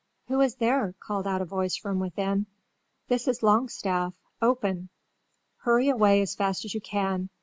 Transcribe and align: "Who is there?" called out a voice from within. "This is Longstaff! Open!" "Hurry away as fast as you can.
"Who 0.29 0.41
is 0.41 0.55
there?" 0.55 0.95
called 0.99 1.27
out 1.27 1.43
a 1.43 1.45
voice 1.45 1.75
from 1.75 1.99
within. 1.99 2.47
"This 3.07 3.27
is 3.27 3.43
Longstaff! 3.43 4.15
Open!" 4.41 4.89
"Hurry 5.57 5.89
away 5.89 6.23
as 6.23 6.33
fast 6.33 6.65
as 6.65 6.73
you 6.73 6.81
can. 6.81 7.29